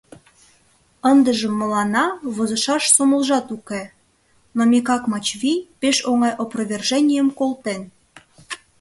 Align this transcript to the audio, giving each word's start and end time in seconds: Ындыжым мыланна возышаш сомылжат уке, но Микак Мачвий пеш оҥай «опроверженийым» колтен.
Ындыжым 1.11 1.53
мыланна 1.61 2.05
возышаш 2.35 2.83
сомылжат 2.95 3.47
уке, 3.57 3.81
но 4.55 4.61
Микак 4.71 5.03
Мачвий 5.11 5.59
пеш 5.79 5.97
оҥай 6.09 6.33
«опроверженийым» 6.43 7.29
колтен. 7.39 7.81